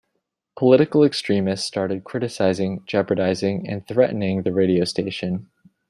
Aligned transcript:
Political 0.57 1.03
extremists 1.03 1.67
started 1.67 2.03
criticizing, 2.05 2.81
jeopardizing 2.87 3.69
and 3.69 3.87
threatening 3.87 4.41
the 4.41 4.51
radio 4.51 4.83
station. 4.83 5.51